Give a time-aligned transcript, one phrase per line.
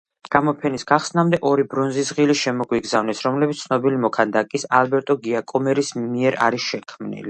[0.35, 7.19] გამოფენის გახსნამდე, ორი ბრონზის ღილი გამოგვიგზავნეს, რომლებიც ცნობილი მოქანდაკის, ალბერტო გიაკომეტის მიერ არის შექმნილი.